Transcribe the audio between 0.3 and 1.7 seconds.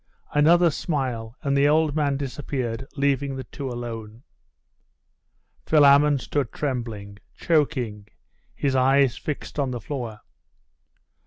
Another smile; and the